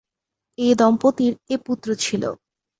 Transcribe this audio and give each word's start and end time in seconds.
এ 0.57 0.67
দম্পতির 0.79 1.33
এ 1.49 1.55
পুত্র 1.65 1.87
ছিল। 2.03 2.23